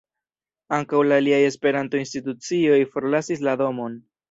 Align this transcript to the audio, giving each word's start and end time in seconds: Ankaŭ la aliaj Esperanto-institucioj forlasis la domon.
Ankaŭ 0.77 1.01
la 1.09 1.19
aliaj 1.23 1.41
Esperanto-institucioj 1.51 2.81
forlasis 2.97 3.47
la 3.51 3.57
domon. 3.65 4.03